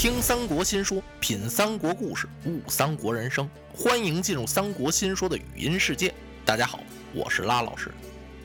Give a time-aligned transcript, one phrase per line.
[0.00, 3.46] 听三国新说，品三国故事，悟三国人生。
[3.74, 6.10] 欢迎进入三国新说的语音世界。
[6.42, 6.80] 大家好，
[7.12, 7.92] 我是拉老师。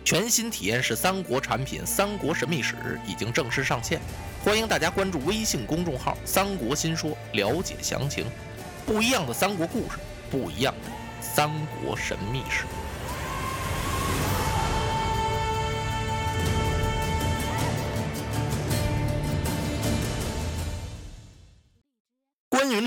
[0.04, 2.74] 全新体验式三国产品《三国神秘史》
[3.10, 4.02] 已经正式上线，
[4.44, 8.26] 欢迎大家关注微信公众号“三国新说”了解详情。
[8.86, 9.98] 不一样的三国故事，
[10.30, 10.92] 不一样的
[11.22, 11.50] 三
[11.82, 12.66] 国神秘史。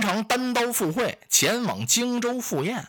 [0.09, 2.89] 关云长单刀赴会，前往荆州赴宴。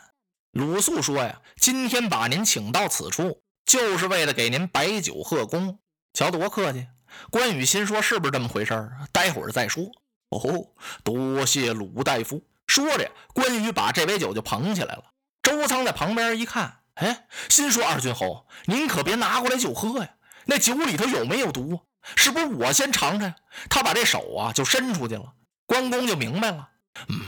[0.54, 5.80] 鲁肃说：“呀，今天把您请到此处，就是为了给您摆酒贺功。
[6.14, 6.88] 瞧多客气。”
[7.30, 8.98] 关羽心说：“是不是这么回事儿？
[9.12, 9.84] 待会儿再说。”
[10.32, 10.70] 哦，
[11.04, 12.42] 多谢鲁大夫。
[12.68, 15.04] 说着，关羽把这杯酒就捧起来了。
[15.44, 20.10] 周仓在旁边一看，哎，心说：“二军侯，您可别拿过来就喝呀，
[20.46, 21.82] 那酒里头有没有毒？
[22.16, 23.34] 是不是我先尝尝？”
[23.70, 25.34] 他把这手啊就伸出去了，
[25.66, 26.70] 关公就明白了。
[27.08, 27.22] 嗯，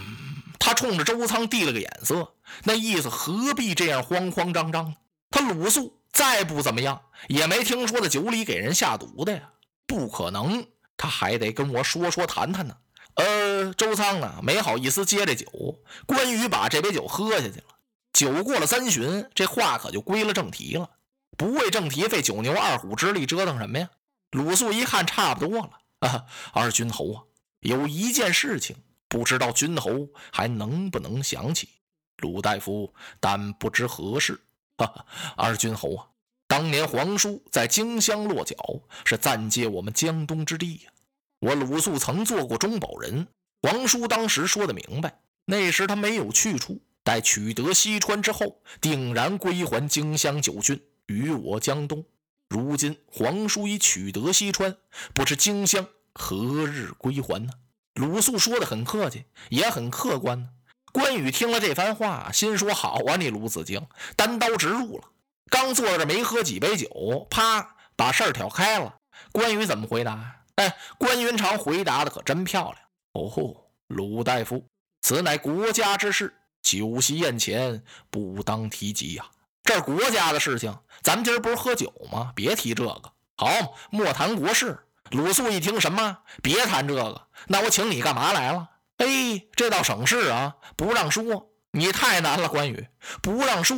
[0.60, 2.34] 他冲着周仓递了个眼色，
[2.64, 4.96] 那意思何必这样慌慌张张？
[5.30, 9.50] 他鲁肃再不怎么样，也没听说在酒里给人下毒的呀，
[9.88, 12.76] 不可能，他还得跟我说说谈谈呢。
[13.16, 15.46] 呃，周仓啊，没好意思接这酒。
[16.06, 17.64] 关羽把这杯酒喝下去了。
[18.14, 20.90] 酒过了三巡，这话可就归了正题了。
[21.38, 23.90] 不为正题，费九牛二虎之力折腾什么呀？
[24.32, 27.24] 鲁肃一看差不多了啊，二军侯啊，
[27.60, 28.78] 有一件事情。
[29.12, 31.68] 不知道君侯还能不能想起
[32.20, 34.40] 鲁大夫，但不知何事。
[34.78, 36.08] 哈哈，二君侯啊，
[36.48, 38.56] 当年皇叔在荆襄落脚，
[39.04, 40.92] 是暂借我们江东之地呀。
[41.40, 43.28] 我鲁肃曾做过中保人，
[43.62, 52.06] 皇叔当时说的明白，那时他没有去处，待取得西川之后，定然归还荆襄九郡与我江东。
[52.48, 54.78] 如今皇叔已取得西川，
[55.14, 57.52] 不知荆襄何日归还呢？
[57.96, 60.50] 鲁肃说的很客气，也很客观呢。
[60.94, 65.04] 关羽听了这番话，心说：“好啊，你鲁子敬，单刀直入了。
[65.50, 68.96] 刚坐着没喝几杯酒，啪，把事儿挑开了。”
[69.32, 70.44] 关羽怎么回答？
[70.56, 72.78] 哎，关云长回答的可真漂亮。
[73.14, 73.56] 哦，
[73.88, 74.66] 鲁大夫，
[75.02, 79.26] 此乃国家之事，酒席宴前不当提及呀。
[79.64, 82.34] 这是国家的事情，咱们今儿不是喝酒吗？
[82.36, 83.14] 别提这个。
[83.38, 84.78] 好，莫谈国事。
[85.12, 86.20] 鲁肃一听，什么？
[86.42, 88.70] 别谈这个，那我请你干嘛来了？
[88.98, 92.88] 哎，这倒省事啊，不让说，你太难了，关羽，
[93.22, 93.78] 不让说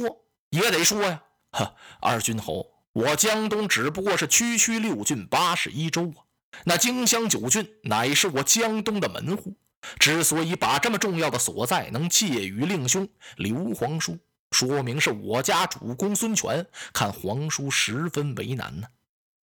[0.50, 1.24] 也得说呀。
[1.52, 6.22] 呵，二军侯，我江东只不过是区区六郡八十一州啊，
[6.66, 9.56] 那荆襄九郡乃是我江东的门户。
[10.00, 14.18] 之所以把这么重要的所在能借与令兄刘皇叔，
[14.52, 18.88] 说明是我家主公孙权看皇叔十分为难呢。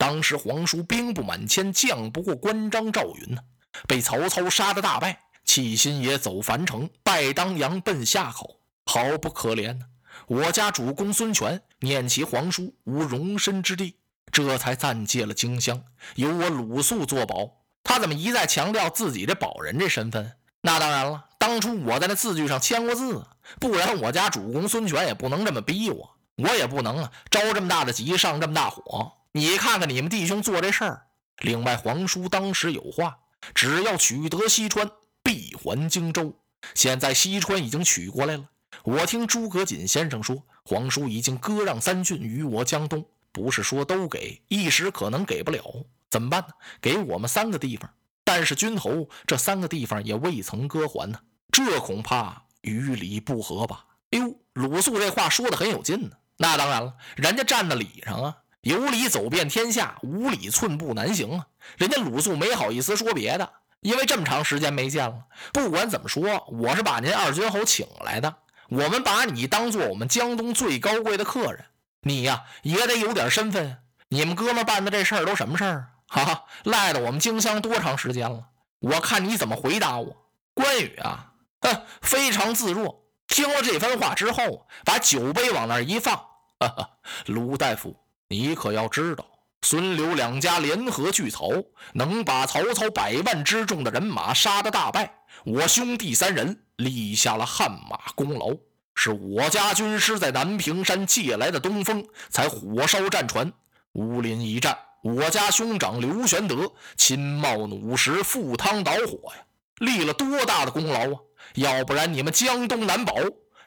[0.01, 3.43] 当时皇叔兵不满千，将不过关张赵云呢，
[3.87, 9.85] 被曹操杀得大败，弃新野走樊城，拜当阳奔夏口，好不可怜呢。
[10.27, 13.99] 我家主公孙权念其皇叔无容身之地，
[14.33, 15.85] 这才暂借了荆襄，
[16.15, 17.59] 由我鲁肃作保。
[17.85, 20.33] 他怎么一再强调自己这保人这身份？
[20.63, 23.27] 那当然了，当初我在那字据上签过字，
[23.61, 29.13] 不然我家主公孙权也不能这么逼我，我也不能啊着这么大的急，上这么大火。
[29.33, 31.07] 你看看你们弟兄做这事儿。
[31.39, 33.19] 另外，皇叔当时有话，
[33.55, 34.91] 只要取得西川，
[35.23, 36.35] 必还荆州。
[36.75, 38.45] 现在西川已经取过来了。
[38.83, 45.63] 我听诸葛瑾先生说，皇叔已经割让三郡与我江东，不是说都给，一时可能给不了。
[46.11, 46.49] 怎么办呢？
[46.81, 47.89] 给我们三个地方，
[48.25, 51.21] 但是君侯这三个地方也未曾割还呢，
[51.53, 53.85] 这恐怕与理不合吧？
[54.11, 56.17] 哎呦，鲁肃这话说的很有劲呢。
[56.37, 58.37] 那当然了，人家站在理上啊。
[58.63, 61.47] 有理走遍天下，无理寸步难行啊！
[61.79, 63.51] 人家鲁肃没好意思说别的，
[63.81, 65.25] 因为这么长时间没见了。
[65.53, 68.37] 不管怎么说，我是把您二军侯请来的，
[68.69, 71.65] 我们把你当做我们江东最高贵的客人，
[72.03, 73.79] 你呀也得有点身份。
[74.09, 75.93] 你们哥们办的这事儿都什么事儿？
[76.07, 78.49] 哈哈，赖了我们荆襄多长时间了？
[78.81, 80.17] 我看你怎么回答我。
[80.53, 83.07] 关羽啊，哼，非常自若。
[83.27, 86.17] 听了这番话之后，把酒杯往那一放，
[86.59, 86.91] 哈哈，
[87.25, 87.97] 鲁大夫。
[88.33, 89.27] 你可要知道，
[89.61, 91.49] 孙刘两家联合拒曹，
[91.95, 95.13] 能把曹操百万之众的人马杀得大败。
[95.45, 98.57] 我兄弟三人立下了汗马功劳，
[98.95, 103.53] 是我家军师在南屏山借来的东风，才火烧战船。
[103.95, 109.43] 乌林一战，我家兄长刘玄德亲冒弩石赴汤蹈火呀，
[109.79, 111.19] 立了多大的功劳啊！
[111.57, 113.13] 要不然你们江东难保。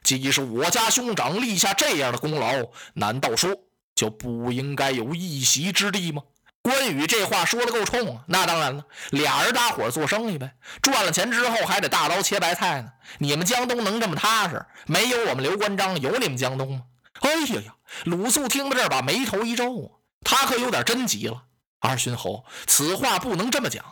[0.04, 2.54] 既是我家兄长立下这样的功劳，
[2.94, 3.54] 难道说？
[3.96, 6.24] 就不应该有一席之地吗？
[6.62, 8.24] 关羽这话说的够冲啊！
[8.28, 12.90] 那当然了，俩人搭伙做生意呗，赚了钱之后还得大刀切白菜呢。
[13.18, 14.66] 你们江东能这么踏实？
[14.88, 16.84] 没有我们刘关张，有你们江东吗？
[17.20, 17.76] 哎呀呀！
[18.06, 19.92] 鲁肃听到这儿，把眉头一皱啊，
[20.24, 21.44] 他可有点真急了。
[21.80, 23.84] 二军侯，此话不能这么讲。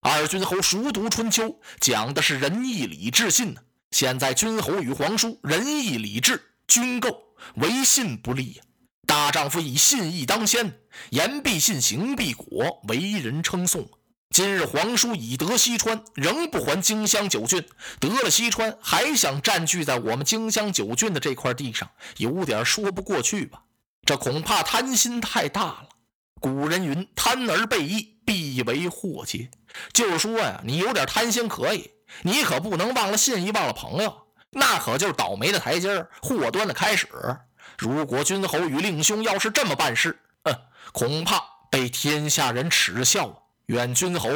[0.00, 3.60] 二军侯熟读春秋，讲的是仁义礼智信呢。
[3.90, 7.10] 现在君侯与皇叔，仁义礼智均够，
[7.56, 8.62] 唯信不立呀。
[9.10, 10.78] 大丈夫以信义当先，
[11.10, 13.90] 言必信，行必果，为人称颂。
[14.32, 17.66] 今日皇叔已得西川，仍不还荆襄九郡。
[17.98, 23.64] 得了西川，还想占据在我们荆襄九郡的这块地上，有点说不过去吧？
[24.06, 25.88] 这恐怕贪心太大了。
[26.40, 29.50] 古人云：“贪而被义，必为祸结。”
[29.92, 31.90] 就是说呀，你有点贪心可以，
[32.22, 37.08] 你可不能忘了信义，忘了朋友，那可就是倒霉的台阶祸端的开始。
[37.80, 40.54] 如果君侯与令兄要是这么办事，嗯，
[40.92, 43.36] 恐怕被天下人耻笑啊。
[43.66, 44.28] 愿君侯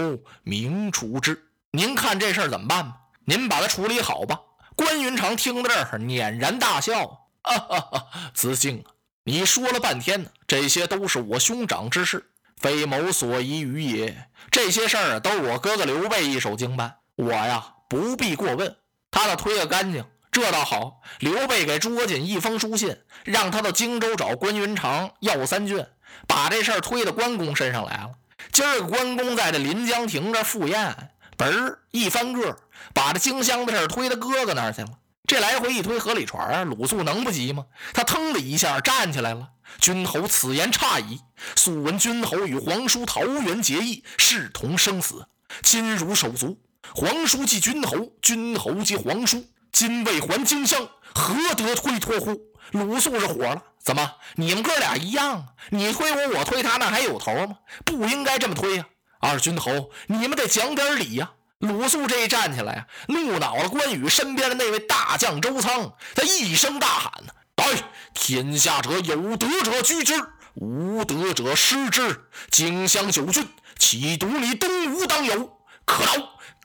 [0.45, 1.51] 明处之。
[1.71, 2.97] 您看这事儿怎么办吧？
[3.27, 4.41] 您把它处理好吧。
[4.75, 8.93] 关云长听到这儿，辇然大笑：“哈哈哈，子敬啊，
[9.25, 14.31] 你说了半天呢，这些都是我兄长之事，非某所宜于也。
[14.51, 18.75] 这些事儿都我哥哥刘备一手经办，我呀不必过问，
[19.11, 20.03] 他倒推个干净。”
[20.35, 25.87] 这倒好，刘备给朱国瑾一封书信，让他到荆州找关云长要三卷，
[26.27, 28.11] 把这事儿推到关公身上来了。
[28.51, 32.59] 今儿个关公在这临江亭这赴宴，嘣儿一翻个，
[32.93, 34.89] 把这荆襄的事儿推到哥哥那儿去了。
[35.25, 37.67] 这来回一推河里船，鲁肃能不急吗？
[37.93, 39.51] 他腾的一下站起来了。
[39.79, 41.21] 君侯此言差矣。
[41.55, 45.29] 素闻君侯与皇叔桃园结义，视同生死，
[45.63, 46.59] 今如手足。
[46.93, 49.45] 皇叔即君侯，君侯即皇叔。
[49.75, 52.41] 今未还荆襄，何得推脱乎？
[52.71, 54.09] 鲁肃是火了，怎么？
[54.37, 55.49] 你们哥俩一样？
[55.71, 57.57] 你推我，我推他，那还有头吗？
[57.85, 58.87] 不应该这么推呀！
[59.19, 61.33] 二军头，你们得讲点理呀！
[61.59, 67.67] 鲁肃这一站起来啊，怒恼了关羽身边的那位大将周仓，他一声大喊：“呢：“来！
[68.15, 70.15] 天下者有德者居之，
[70.55, 72.29] 无德者失之。
[72.49, 75.59] 荆襄九郡，岂独你东吴当有？
[75.85, 76.13] 可恼！”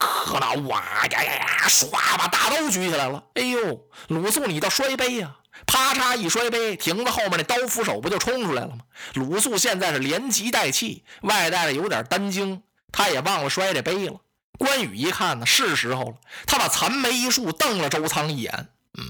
[0.00, 0.54] 可恼！
[0.68, 1.68] 哇呀呀呀！
[1.68, 3.22] 唰，把大刀举起来了。
[3.34, 5.36] 哎呦，鲁肃，你倒摔杯呀！
[5.66, 8.78] 啪嚓一摔杯，亭子后面那刀斧手不就冲出来了吗？
[9.14, 14.20] 鲁肃现在是连急带气，外带的有点担惊，他也忘了摔这杯了。
[14.58, 16.14] 关羽一看呢，是时候了，
[16.46, 18.68] 他把残眉一竖，瞪了周仓一眼。
[18.96, 19.04] 嗯，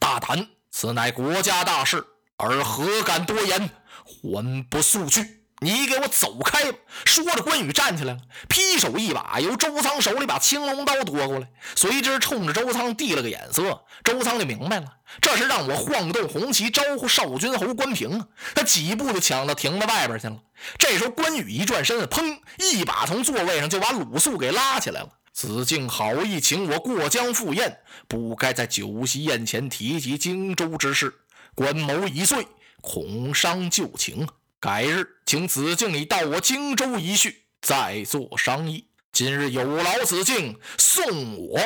[0.00, 0.48] 大胆！
[0.72, 2.04] 此乃国家大事，
[2.36, 3.70] 而何敢多言？
[4.04, 5.35] 还不速去！
[5.60, 6.78] 你给我走开吧！
[7.06, 13.82] 说着，关羽站起来了，劈手一把由周仓手里把青龙刀夺过来，随之冲着周仓递了个眼色。
[14.04, 14.86] 周仓就明白了，
[15.20, 18.28] 这是让我晃动红旗招呼少君侯关平啊！
[18.54, 20.36] 他几步就抢到亭子外边去了。
[20.78, 25.08] 这时候，关羽一转身，砰，一把从座位上就把鲁肃给拉起来了。
[25.32, 27.78] 子敬好意请我过江赴宴，
[28.08, 31.14] 不该在酒席宴前提及荆州之事。
[31.54, 32.46] 关某已醉，
[32.82, 34.28] 恐伤旧情。
[34.58, 38.88] 改日，请子敬你到我荆州一叙，再做商议。
[39.12, 41.60] 今日有劳子敬送我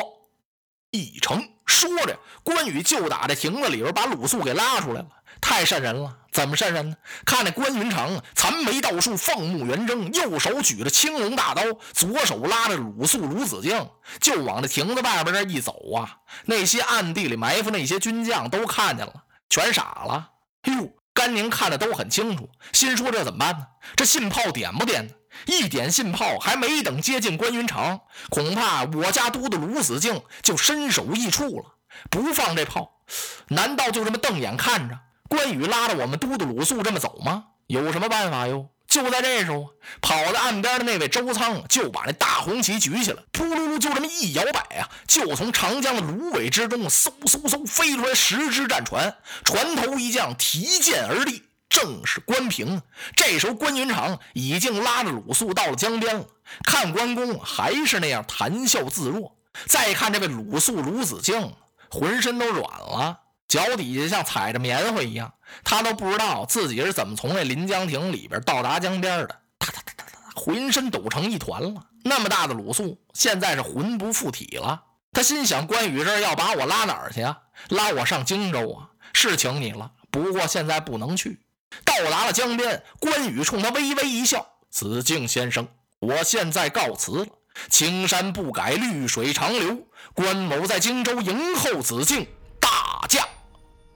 [0.91, 1.41] 一程。
[1.65, 5.07] 说着，关羽就打这亭子里边把鲁肃给拉出来了。
[5.39, 6.17] 太瘆人了！
[6.31, 6.95] 怎么瘆人呢？
[7.25, 11.63] 看那关云长，残眉倒竖，凤目圆睁，右手举着青龙大刀，
[11.93, 13.89] 左手拉着鲁肃、鲁子敬，
[14.19, 16.17] 就往这亭子外边这一走啊。
[16.45, 20.29] 那些暗地里埋伏那些军将都看见了，全傻了。
[20.63, 20.93] 哎呦！
[21.21, 23.67] 甘宁看的都很清楚，心说这怎么办呢？
[23.95, 25.13] 这信炮点不点呢？
[25.45, 28.01] 一点信炮，还没等接近关云长，
[28.31, 31.75] 恐怕我家都督鲁子敬就身首异处了。
[32.09, 33.03] 不放这炮，
[33.49, 34.97] 难道就这么瞪眼看着
[35.29, 37.43] 关羽拉着我们都督鲁肃这么走吗？
[37.67, 38.69] 有什么办法哟？
[38.91, 39.69] 就在这时候，
[40.01, 52.81] 跑到岸边的那位周仓就把那大红旗举起来，噗噜噜，就这么一摇摆啊，就从长江的芦苇之中嗖嗖嗖飞出来十只战船，船头一将提剑而立，正是关平。
[53.15, 56.25] 这时候，关云长已经拉着鲁肃到了江边了，
[56.65, 61.53] 看关公还是那样谈笑自若，再看这位鲁肃鲁子敬，
[61.89, 63.20] 浑身都软了。
[63.51, 69.27] 脚底下像踩着棉花一样，他都不知道自己是怎么从那临江亭里边到达江边的。
[69.57, 71.83] 哒哒哒哒哒，浑身抖成一团了。
[72.05, 74.81] 那么大的鲁肃，现在是魂不附体了。
[75.11, 77.37] 他心想：关羽这要把我拉哪儿去啊？
[77.67, 78.87] 拉我上荆州啊？
[79.11, 81.41] 是请你了，不过现在不能去。
[81.83, 85.67] 到达了江边，关羽冲他微微一笑：“子敬先生，
[85.99, 87.25] 我现在告辞了。
[87.69, 89.85] 青山不改，绿水长流。
[90.13, 92.25] 关某在荆州迎候子敬
[92.61, 93.27] 大驾。”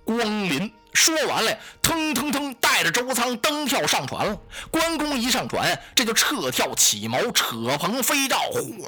[0.06, 4.38] 光临说完了，腾腾腾，带着周仓登跳上船了。
[4.72, 8.40] 关公一上船，这就撤跳起锚，扯棚飞罩，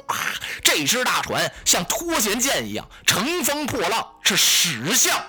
[0.06, 0.16] 哗！
[0.62, 5.22] 这只大船像脱弦箭一样，乘风破浪，是驶向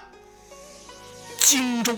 [1.38, 1.98] 荆州。